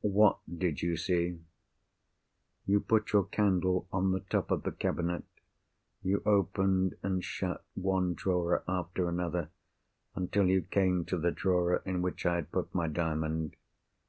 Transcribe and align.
"What 0.00 0.40
did 0.52 0.82
you 0.82 0.96
see?" 0.96 1.38
"You 2.66 2.80
put 2.80 3.12
your 3.12 3.22
candle 3.22 3.86
on 3.92 4.10
the 4.10 4.18
top 4.18 4.50
of 4.50 4.64
the 4.64 4.72
cabinet. 4.72 5.22
You 6.02 6.24
opened, 6.26 6.96
and 7.04 7.22
shut, 7.22 7.64
one 7.74 8.14
drawer 8.14 8.64
after 8.66 9.08
another, 9.08 9.50
until 10.16 10.48
you 10.48 10.62
came 10.62 11.04
to 11.04 11.16
the 11.16 11.30
drawer 11.30 11.82
in 11.84 12.02
which 12.02 12.26
I 12.26 12.34
had 12.34 12.50
put 12.50 12.74
my 12.74 12.88
Diamond. 12.88 13.54